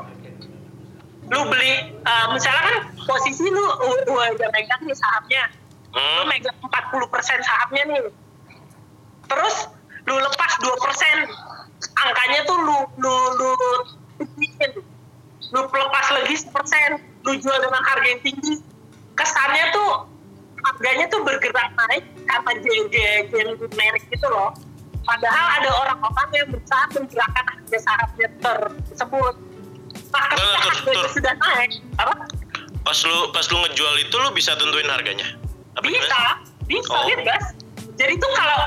[1.29, 5.45] lu beli eh, misalnya kan posisi lu u- udah megang nih sahamnya
[5.89, 6.29] lu Hmm.
[6.29, 8.03] megang 40% sahamnya nih.
[9.29, 9.57] Terus
[10.09, 11.29] lu lepas 2%
[11.97, 13.51] angkanya tuh lu lu lu
[14.37, 14.85] bikin
[15.53, 18.61] lu lepas lagi 1% lu jual dengan harga yang tinggi.
[19.17, 19.91] Kesannya tuh
[20.69, 24.53] harganya tuh bergerak naik karena gen merek gitu loh.
[25.09, 29.35] Padahal ada orang-orang yang berusaha menggerakkan harga sahamnya tersebut.
[30.13, 32.15] Nah ketika betul, harganya sudah naik apa?
[32.85, 35.29] Pas lu pas lu ngejual itu lu bisa tentuin harganya.
[35.79, 36.33] Apa bisa gimana?
[36.65, 37.05] bisa Oh.
[37.07, 37.45] bebas
[37.95, 38.61] jadi tuh kalau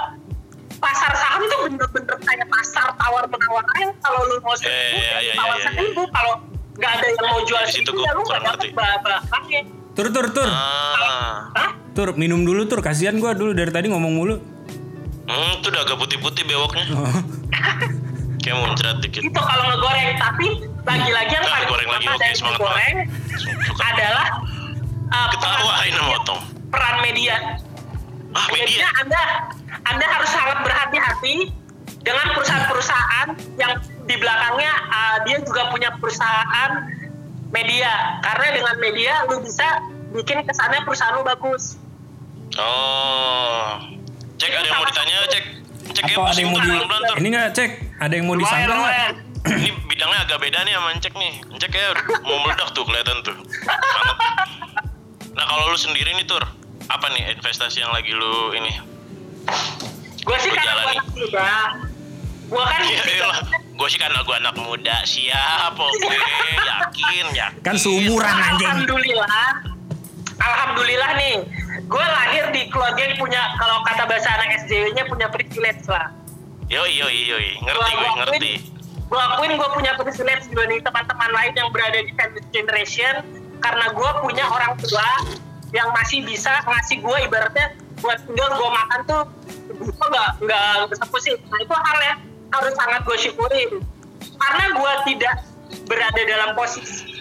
[0.78, 5.12] pasar saham itu bener-bener kayak pasar tawar menawar aja kalau lu mau seribu Eh, iya,
[5.12, 5.68] ya iya, tawar iya, iya.
[5.70, 6.34] seribu kalau
[6.74, 8.70] nggak ada yang mau jual Di situ ya lu kurang nggak dapet ngerti.
[8.74, 10.48] barangnya Tur, tur, tur.
[10.48, 11.52] Ah.
[11.52, 11.70] Hah?
[11.92, 12.80] Tur, minum dulu tur.
[12.80, 14.40] Kasihan gua dulu dari tadi ngomong mulu.
[15.22, 16.88] Hmm, itu udah agak putih-putih bewoknya.
[18.42, 19.20] Kayak muncrat dikit.
[19.22, 20.48] itu kalau ngegoreng tapi
[20.82, 22.60] lagi-lagi yang paling goreng lagi, oke, semangat
[23.38, 23.84] Suka.
[23.86, 24.28] adalah
[25.12, 26.42] uh, Ketawain sama otong.
[26.72, 27.60] Peran media
[28.32, 28.88] Ah, Jadinya media.
[29.04, 29.24] Anda
[29.92, 31.52] Anda harus sangat berhati-hati
[32.00, 33.28] dengan perusahaan-perusahaan
[33.60, 33.76] yang
[34.08, 36.72] di belakangnya uh, dia juga punya perusahaan
[37.52, 39.84] media karena dengan media lu bisa
[40.16, 41.76] bikin kesannya perusahaan lu bagus.
[42.56, 43.84] Oh.
[44.40, 45.46] Cek ada yang mau ditanya, cek.
[45.92, 46.72] Cek ya, Apa ada yang mau di.
[47.20, 47.72] Ini nggak cek?
[48.00, 48.80] Ada yang mau lumayan disangka nggak?
[48.80, 51.34] lumayan Ini bidangnya agak beda nih sama Cek nih.
[51.60, 51.88] Cek ya
[52.24, 53.36] mau meledak tuh kelihatan tuh.
[55.36, 56.44] Nah kalau lu sendiri nih Tur,
[56.92, 58.74] apa nih investasi yang lagi lu ini?
[60.22, 60.96] Gue sih karena gue jalani.
[61.00, 61.52] anak muda.
[62.52, 63.02] Gue kan Iya
[63.72, 66.18] gue sih karena gue anak muda siap oke
[66.62, 68.68] yakin yakin Kan seumuran anjing.
[68.68, 69.46] Alhamdulillah.
[70.38, 71.36] Alhamdulillah nih.
[71.88, 76.12] Gue lahir di keluarga yang punya kalau kata bahasa anak SJW-nya punya privilege lah.
[76.72, 78.54] yoi yoi yoi ngerti gue ngerti
[79.12, 83.28] Gue akuin gue punya privilege dibanding teman-teman lain yang berada di sandwich generation
[83.60, 85.08] karena gue punya orang tua
[85.72, 89.24] yang masih bisa ngasih gue ibaratnya buat tinggal gue makan tuh
[89.72, 91.36] gue nggak nggak sih.
[91.48, 92.20] Nah itu hal yang
[92.52, 93.70] harus sangat gue syukurin
[94.36, 95.36] karena gue tidak
[95.88, 97.12] berada dalam posisi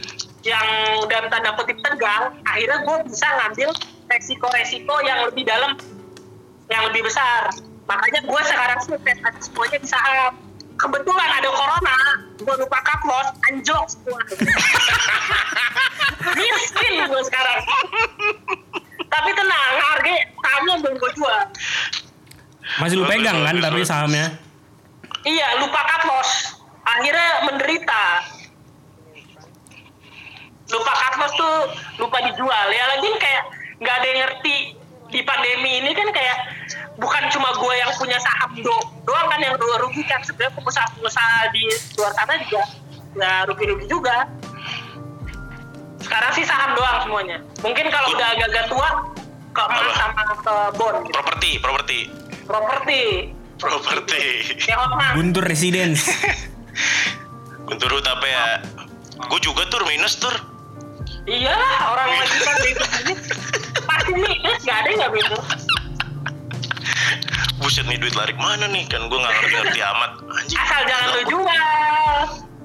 [0.42, 0.66] yang
[1.12, 3.70] dalam tanda kutip tegang, akhirnya gue bisa ngambil
[4.08, 5.76] resiko-resiko yang lebih dalam,
[6.72, 7.52] yang lebih besar.
[7.84, 10.32] Makanya gue sekarang sih investasi semuanya di saham.
[10.80, 11.96] Kebetulan ada corona,
[12.40, 14.20] gue lupa cut loss, anjlok semua.
[16.56, 17.60] Miskin gue sekarang.
[19.10, 21.40] Tapi tenang, harga sahamnya belum gue jual.
[22.80, 24.32] Masih lu pegang kan tapi sahamnya.
[25.28, 26.56] Iya, lupa cut loss.
[26.88, 28.04] Akhirnya menderita.
[30.72, 31.56] Lupa cut loss tuh
[32.00, 32.66] lupa dijual.
[32.72, 33.42] Ya lagi kayak
[33.84, 34.56] nggak ada yang ngerti
[35.10, 36.59] di pandemi ini kan kayak
[37.00, 41.64] bukan cuma gue yang punya saham do doang kan yang gue rugikan sebenarnya pengusaha-pengusaha di
[41.96, 42.62] luar sana juga
[43.16, 44.28] ya rugi-rugi juga.
[46.00, 47.38] Sekarang sih saham doang semuanya.
[47.64, 48.88] Mungkin kalau udah agak-agak tua
[49.50, 49.94] ke emas Apa?
[49.98, 51.12] sama ke bond gitu.
[51.18, 51.98] properti properti
[52.46, 53.02] Properti.
[53.58, 54.24] properti.
[55.18, 56.06] Guntur Residence.
[57.66, 58.44] Guntur apa ya
[59.20, 60.32] gue juga tur minus tur
[61.28, 61.52] Iya,
[61.92, 63.12] orang lagi kan itu gini.
[63.84, 65.46] Pasti minus, nggak ada yang nggak minus.
[67.60, 68.88] Buset nih duit larik mana nih?
[68.88, 70.10] Kan gue nggak ngerti ngerti amat.
[70.26, 70.58] Anjing.
[70.58, 71.60] Asal jangan lu jual.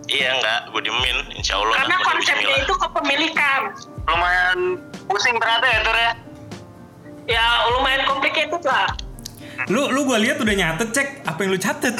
[0.08, 0.60] iya nggak.
[0.72, 1.18] Gue diemin.
[1.36, 3.62] Insya Allah Karena konsepnya itu kepemilikan.
[4.06, 4.60] lumayan
[5.10, 6.12] pusing ternyata ya tur ya?
[7.26, 8.88] Ya lumayan complicated lah.
[9.66, 11.08] lu lu gua lihat udah nyatet cek.
[11.26, 11.96] Apa yang lu catet.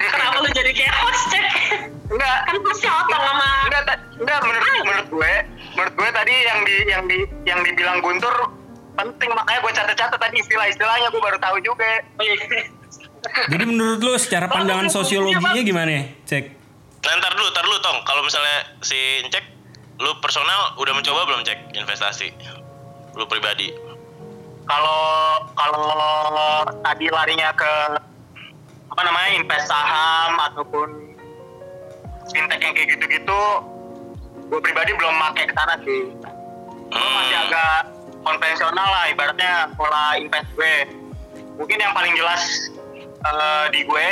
[0.00, 1.46] Kenapa lu jadi kayak host cek?
[2.10, 3.48] enggak Kan hostnya otong sama...
[3.70, 3.82] enggak
[4.18, 5.32] enggak menurut menurut gue
[5.78, 8.34] menurut gue tadi yang di yang di yang dibilang Guntur
[8.92, 12.02] penting makanya gue catat-catat tadi istilah-istilahnya gue baru tahu juga
[13.46, 16.08] Jadi menurut lu secara pandangan sosiologinya gimana?
[16.24, 16.44] Cek.
[17.00, 17.98] Nah, ntar dulu, ntar dulu Tong.
[18.02, 18.96] Kalau misalnya si
[19.28, 19.44] Cek,
[19.98, 22.32] lu personal udah mencoba belum Cek investasi?
[23.14, 23.70] Lu pribadi.
[24.62, 25.02] kalau
[25.52, 27.72] kalau tadi larinya ke
[28.86, 30.88] apa namanya invest saham ataupun
[32.30, 33.40] fintech yang kayak gitu-gitu
[34.46, 36.00] gue pribadi belum pakai ke sana sih
[36.86, 37.80] gue masih Hmm, agak
[38.24, 40.74] konvensional lah ibaratnya pola invest gue
[41.56, 42.72] mungkin yang paling jelas
[43.24, 44.08] eh, di gue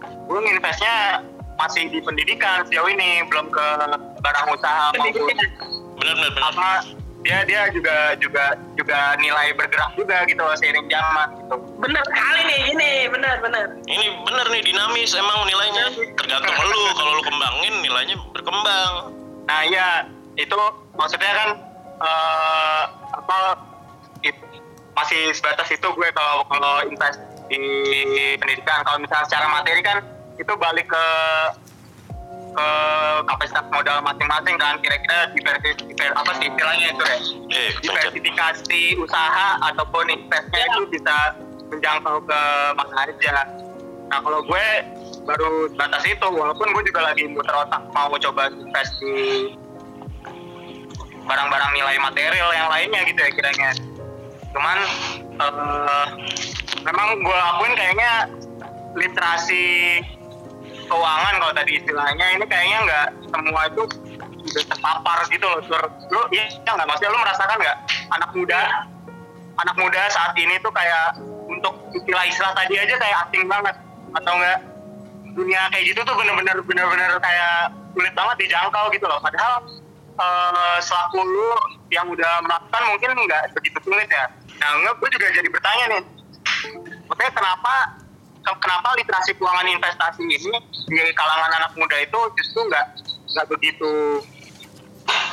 [0.00, 1.24] gue investnya
[1.60, 3.66] masih di pendidikan sejauh ini belum ke
[4.24, 5.28] barang usaha maupun
[6.00, 6.32] bener bener.
[6.40, 6.88] apa
[7.20, 12.58] dia dia juga juga juga nilai bergerak juga gitu seiring zaman gitu Bener kali nih,
[12.72, 12.92] gini.
[13.08, 13.76] Bener, bener.
[13.88, 15.86] Ini bener nih dinamis emang nilainya.
[16.16, 16.82] Tergantung lu.
[16.96, 19.16] Kalau lu kembangin nilainya berkembang.
[19.48, 20.06] nah iya
[20.38, 20.54] itu
[20.94, 21.48] maksudnya kan
[22.00, 22.82] eh
[23.12, 23.38] apa
[24.24, 24.48] it-
[24.96, 27.60] masih sebatas itu gue kalau kalau invest di
[28.38, 28.82] pendidikan.
[28.84, 29.98] Kalau misalnya secara materi kan
[30.36, 31.06] itu balik ke
[32.50, 32.68] ke
[33.30, 34.74] kapasitas modal masing-masing kan.
[34.82, 37.18] Kira-kira diversifikasi diver- apa sih istilahnya itu ya
[37.50, 41.16] Eh, diversifikasi usaha ataupun investnya itu bisa
[41.70, 42.40] menjangkau ke
[42.74, 43.46] mana aja.
[44.10, 44.66] Nah kalau gue
[45.22, 49.54] baru batas itu, walaupun gue juga lagi muter otak mau coba invest di
[51.30, 53.70] barang-barang nilai material yang lainnya gitu ya kiranya.
[54.50, 54.78] Cuman
[55.38, 56.06] eh,
[56.82, 58.10] memang gue akuin kayaknya
[58.98, 60.02] literasi
[60.90, 63.82] keuangan kalau tadi istilahnya ini kayaknya nggak semua itu
[64.50, 65.60] udah terpapar gitu loh.
[65.70, 65.82] Sur.
[66.10, 67.78] Lu iya nggak maksudnya lu merasakan nggak
[68.10, 68.60] anak muda
[69.60, 73.76] anak muda saat ini tuh kayak untuk istilah-istilah tadi aja kayak asing banget
[74.16, 74.58] atau enggak
[75.30, 79.62] dunia kayak gitu tuh bener-bener bener-bener kayak sulit banget dijangkau gitu loh padahal
[80.20, 81.50] eh, selaku lu
[81.88, 84.28] yang udah melakukan mungkin nggak begitu sulit ya.
[84.60, 86.02] Nah gue juga jadi bertanya nih.
[87.08, 87.74] Makanya kenapa
[88.44, 90.56] ke- kenapa literasi keuangan investasi ini
[90.88, 92.86] di kalangan anak muda itu justru nggak
[93.32, 93.92] nggak begitu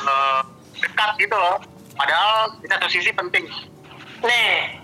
[0.08, 0.40] eh,
[0.80, 1.60] dekat gitu loh.
[1.98, 3.44] Padahal di satu sisi penting.
[4.22, 4.82] Nih,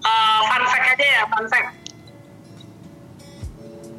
[0.00, 1.68] eh, fun fact aja ya, fun fact.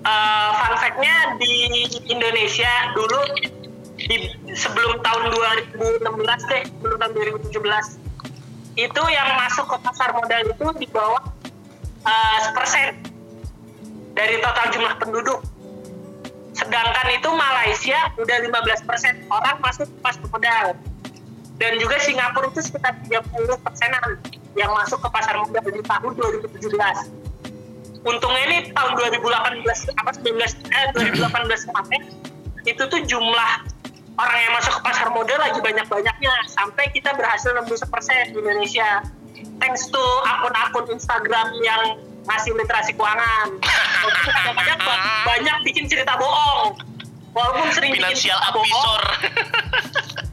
[0.05, 1.81] Eh, fun fact-nya di
[2.13, 3.21] Indonesia dulu
[4.05, 7.11] di, sebelum tahun 2016 deh, sebelum tahun
[7.49, 7.57] 2017
[8.75, 11.23] itu yang masuk ke pasar modal itu di bawah
[12.05, 13.01] eh, sepersen
[14.15, 15.39] dari total jumlah penduduk.
[16.55, 20.67] Sedangkan itu Malaysia udah 15% orang masuk ke pasar modal.
[21.55, 23.31] dan juga Singapura itu sekitar 30
[23.63, 24.19] persenan
[24.59, 26.11] yang masuk ke pasar modal di tahun
[26.51, 26.51] 2017
[28.05, 28.91] untungnya ini tahun
[29.23, 29.65] 2018
[29.97, 32.01] apa 19 eh 2018 kemarin
[32.65, 33.51] itu tuh jumlah
[34.15, 36.35] orang yang masuk ke pasar modal lagi banyak-banyaknya.
[36.51, 39.03] Sampai kita berhasil nembus sepersen di Indonesia.
[39.59, 43.59] Thanks to akun-akun Instagram yang ngasih literasi keuangan.
[43.59, 46.79] Walaupun kadang-kadang ba- banyak bikin cerita bohong.
[47.35, 49.03] Walaupun sering bikin cerita bohong.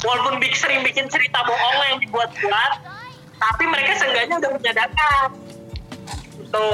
[0.06, 2.72] walaupun big sering bikin cerita bohong yang dibuat-buat
[3.42, 5.10] tapi mereka seenggaknya udah punya data.
[6.38, 6.70] Gitu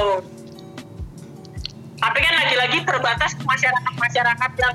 [1.99, 4.75] tapi kan lagi-lagi terbatas ke masyarakat-masyarakat yang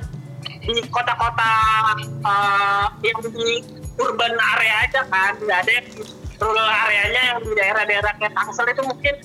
[0.63, 1.51] di kota-kota
[1.99, 3.59] eh, yang di
[3.99, 5.35] urban area aja kan.
[5.43, 6.03] Nggak ada yang di
[6.39, 9.15] rural areanya yang di daerah-daerah kayak Tangsel itu mungkin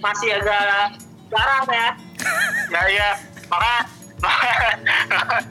[0.00, 0.96] masih agak
[1.28, 1.88] jarang ya.
[2.70, 3.08] Ya iya.
[3.50, 3.74] Maka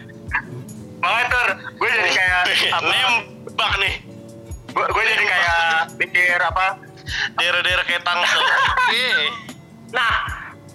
[1.03, 2.41] maka tur gue jadi kayak
[2.79, 2.87] apa?
[2.87, 3.95] Nembak nih.
[4.69, 5.65] gue, gue jadi kayak
[5.97, 6.79] pikir apa?
[7.35, 8.41] Daerah-daerah kayak Tangsel.
[9.89, 10.13] Nah,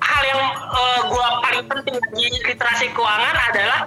[0.03, 3.81] hal yang eh, gua paling penting di literasi keuangan adalah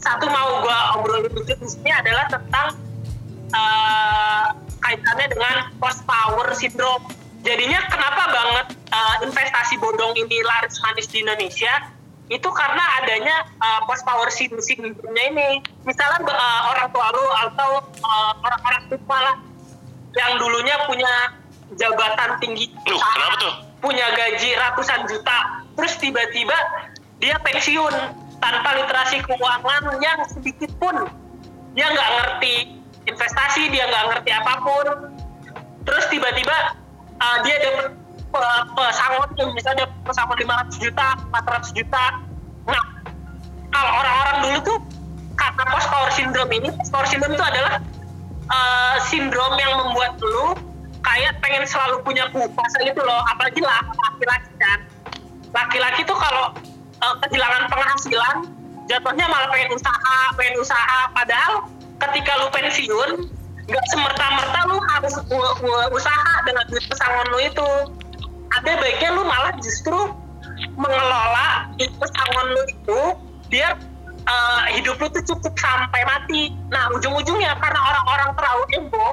[0.00, 2.76] satu mau gua obrolin dikit di sini adalah tentang
[3.52, 4.46] eh,
[4.80, 7.04] kaitannya dengan post power syndrome.
[7.40, 11.92] Jadinya kenapa banget eh, investasi bodong ini laris manis di Indonesia?
[12.32, 15.50] Itu karena adanya eh, post power syndrome-nya ini.
[15.84, 19.36] Misalnya eh, orang tua lu atau eh, orang-orang tua lah
[20.16, 21.12] yang dulunya punya
[21.78, 23.54] jabatan tinggi Loh, kenapa tuh?
[23.80, 26.56] punya gaji ratusan juta terus tiba-tiba
[27.22, 27.94] dia pensiun
[28.40, 31.06] tanpa literasi keuangan yang sedikit pun.
[31.76, 34.86] Dia nggak ngerti investasi dia nggak ngerti apa pun.
[35.86, 36.76] Terus tiba-tiba
[37.20, 37.86] uh, dia dapat
[38.32, 42.04] pe- pesangon yang misalnya dapat pesangon 500 juta 400 juta.
[42.66, 42.84] Nah
[43.70, 44.78] kalau orang-orang dulu tuh
[45.38, 47.80] karena post power syndrome ini post power syndrome itu adalah
[48.50, 50.52] uh, sindrom yang membuat lu
[51.00, 53.20] kayak pengen selalu punya kuasa gitu loh.
[53.30, 54.80] Apalagi lah laki-laki kan.
[55.50, 56.54] Laki-laki tuh kalau
[57.04, 58.36] uh, kehilangan penghasilan
[58.88, 61.68] jatuhnya malah pengen usaha pengen usaha padahal
[62.08, 63.10] ketika lu pensiun
[63.70, 65.14] nggak semerta-merta lu harus
[65.94, 67.70] usaha dengan duit pesangon lu itu
[68.50, 70.10] ada baiknya lu malah justru
[70.74, 73.00] mengelola duit pesangon lu itu
[73.50, 73.78] biar
[74.26, 76.54] uh, hidup lu tuh cukup sampai mati.
[76.70, 79.06] Nah ujung-ujungnya karena orang-orang terlalu ego,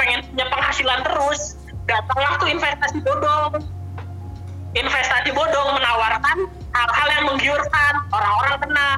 [0.00, 1.40] pengen punya penghasilan terus,
[1.88, 3.52] datanglah tuh investasi bodong.
[4.72, 8.88] Investasi bodong menawarkan hal-hal yang menggiurkan, orang-orang kena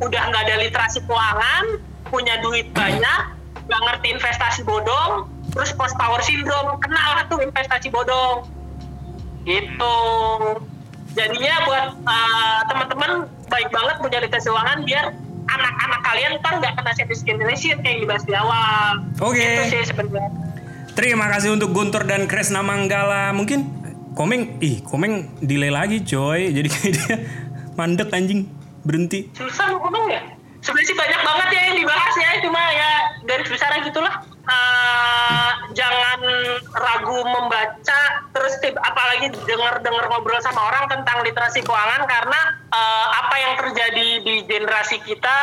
[0.00, 1.64] udah nggak ada literasi keuangan,
[2.10, 3.20] punya duit banyak,
[3.66, 8.46] nggak ngerti investasi bodong, terus post power syndrome, kena lah tuh investasi bodong.
[9.44, 9.96] Gitu
[11.14, 13.10] jadinya buat uh, teman-teman
[13.50, 15.04] baik banget punya literasi keuangan biar
[15.50, 16.92] anak-anak kalian kan nggak kena
[17.26, 19.02] generation kayak yang dibahas di awal.
[19.18, 19.42] Oke.
[19.42, 20.30] Itu sih sebenarnya.
[20.94, 23.34] Terima kasih untuk Guntur dan Kresna Manggala.
[23.34, 23.79] Mungkin
[24.14, 26.50] Komeng, ih Komeng delay lagi coy.
[26.50, 27.16] Jadi kayak dia
[27.78, 28.50] mandek anjing
[28.82, 29.30] berhenti.
[29.36, 30.22] Susah mau ngomong ya?
[30.60, 32.90] Sebenarnya sih banyak banget ya yang dibahas ya, cuma ya
[33.24, 34.14] garis besarnya gitulah.
[34.44, 36.20] Uh, jangan
[36.74, 38.00] ragu membaca
[38.34, 42.40] terus tip, apalagi dengar-dengar ngobrol sama orang tentang literasi keuangan karena
[42.74, 45.38] uh, apa yang terjadi di generasi kita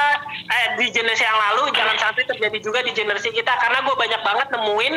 [0.47, 4.21] eh di generasi yang lalu jangan sampai terjadi juga di generasi kita karena gue banyak
[4.21, 4.95] banget nemuin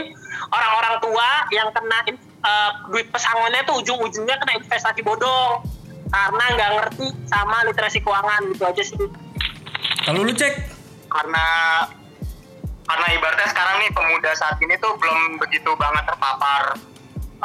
[0.51, 1.99] orang-orang tua yang kena
[2.45, 5.65] uh, duit pesangonnya tuh ujung-ujungnya kena investasi bodong.
[6.11, 8.99] Karena nggak ngerti sama literasi keuangan gitu aja sih.
[10.03, 10.55] Kalau lu cek,
[11.07, 11.47] karena
[12.91, 16.75] karena ibaratnya sekarang nih pemuda saat ini tuh belum begitu banget terpapar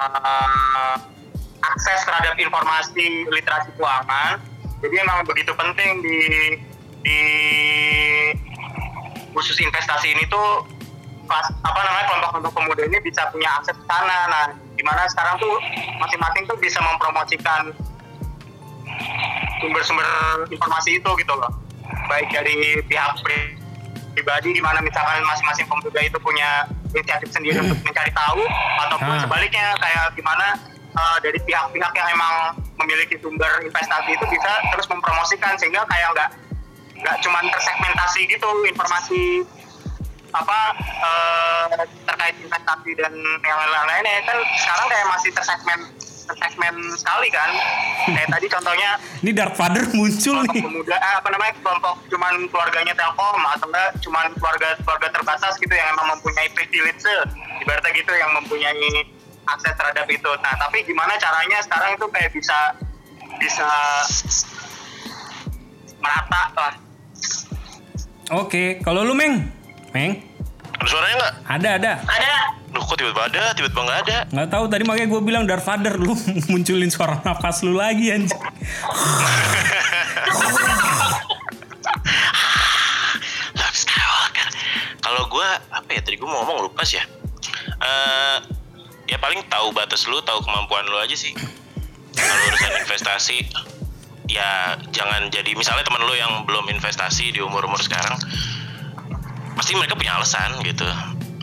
[0.01, 0.95] uh,
[1.61, 4.41] akses terhadap informasi literasi keuangan.
[4.81, 6.19] Jadi emang begitu penting di
[7.05, 7.19] di
[9.37, 10.65] khusus investasi ini tuh
[11.29, 14.17] pas apa namanya kelompok-kelompok pemuda ini bisa punya akses ke sana.
[14.25, 14.45] Nah
[14.75, 15.55] di mana sekarang tuh
[15.99, 17.71] masing-masing tuh bisa mempromosikan
[19.59, 20.07] sumber-sumber
[20.51, 21.51] informasi itu gitu loh
[22.05, 23.55] baik dari pihak pri-
[24.13, 28.41] pribadi di mana misalkan masing-masing pemuda itu punya inisiatif sendiri untuk mencari tahu
[28.87, 29.21] ataupun Ah.
[29.23, 30.55] sebaliknya kayak gimana
[30.95, 32.33] uh, dari pihak-pihak yang emang
[32.79, 36.29] memiliki sumber investasi itu bisa terus mempromosikan sehingga kayak nggak
[36.95, 39.43] nggak cuman tersegmentasi gitu informasi
[40.35, 40.59] apa
[40.99, 41.67] uh,
[42.03, 43.13] terkait investasi dan
[43.43, 45.79] yang lain-lainnya kan sekarang kayak masih tersegmen
[46.25, 47.51] tersegmen sekali kan.
[48.09, 48.89] Kayak tadi contohnya
[49.23, 50.63] ini Dark Father muncul kelompok nih.
[50.65, 55.73] pemuda eh, apa namanya kelompok cuman keluarganya Telkom atau enggak cuman keluarga keluarga terbatas gitu
[55.73, 57.05] yang emang mempunyai privilege
[57.61, 59.05] ibaratnya gitu yang mempunyai
[59.45, 60.31] akses terhadap itu.
[60.41, 62.57] Nah tapi gimana caranya sekarang itu kayak bisa
[63.37, 63.69] bisa
[66.01, 66.75] merata lah.
[68.33, 69.53] Oke, kalau lu Meng,
[69.95, 70.19] Meng,
[70.75, 71.33] Ada suaranya nggak?
[71.47, 71.93] Ada ada.
[72.03, 72.35] Ada.
[72.75, 74.17] Loh kok tiba-tiba ada, tiba-tiba nggak ada?
[74.27, 76.11] Nggak tahu tadi makanya gue bilang Darth Vader lu
[76.51, 78.35] munculin suara nafas lu lagi anjing.
[83.55, 84.47] Luke Skywalker.
[84.99, 87.07] Kalau gue apa ya tadi gue mau ngomong lupa sih ya.
[87.79, 88.37] Eh
[89.07, 91.31] ya paling tahu batas lu, tahu kemampuan lu aja sih.
[92.19, 93.47] Kalau urusan investasi,
[94.27, 98.19] ya jangan jadi misalnya teman lu yang belum investasi di umur umur sekarang,
[99.55, 100.85] pasti mereka punya alasan gitu.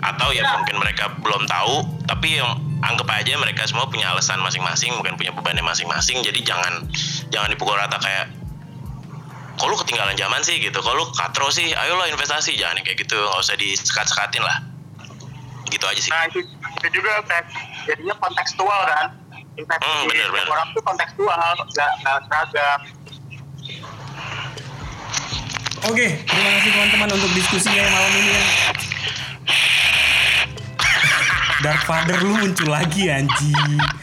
[0.02, 4.90] Atau ya mungkin mereka belum tahu, tapi yang anggap aja mereka semua punya alasan masing-masing,
[4.98, 6.20] mungkin punya bebannya masing-masing.
[6.22, 6.86] Jadi jangan
[7.30, 8.30] jangan dipukul rata kayak
[9.52, 13.04] kok lu ketinggalan zaman sih gitu kalau lu katro sih ayolah investasi jangan yang kayak
[13.04, 14.64] gitu nggak usah disekat-sekatin lah
[15.68, 16.40] gitu aja sih Nah itu,
[16.80, 17.46] itu juga kayak
[17.84, 19.06] jadinya kontekstual kan.
[19.52, 20.48] Investasi Hmm, bener, bener.
[20.48, 22.80] orang tuh kontekstual, nggak nggak seragam.
[25.82, 28.42] Oke, terima kasih teman-teman untuk diskusinya malam ini ya.
[31.60, 33.54] Darth Vader lu muncul lagi anjing.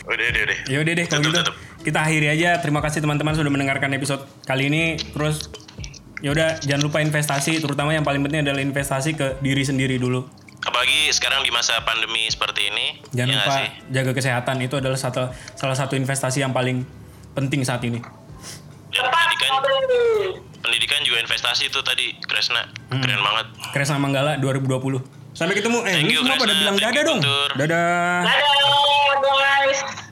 [0.02, 1.40] udah udah udah Ya udah deh kalau gitu.
[1.40, 1.56] tutup.
[1.80, 2.60] Kita akhiri aja.
[2.60, 4.84] Terima kasih teman-teman sudah mendengarkan episode kali ini.
[4.98, 5.48] Terus
[6.20, 10.28] ya udah jangan lupa investasi, terutama yang paling penting adalah investasi ke diri sendiri dulu.
[10.60, 13.68] apalagi sekarang di masa pandemi seperti ini Jangan ya lupa sih?
[13.96, 15.24] jaga kesehatan itu adalah satu
[15.56, 16.84] salah satu investasi yang paling
[17.32, 18.04] penting saat ini.
[18.92, 19.24] dan Tepat.
[19.64, 20.49] pendidikan.
[20.60, 25.20] Pendidikan juga investasi itu tadi Kresna keren banget Kresna Manggala 2020.
[25.30, 25.86] Sampai ketemu.
[25.86, 27.20] Eh, Thank lu you, semua pada bilang dadah dong.
[27.56, 28.26] Dadah.
[28.26, 28.50] Dadah
[29.70, 30.09] guys.